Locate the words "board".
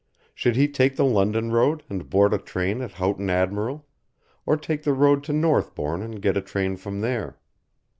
2.09-2.33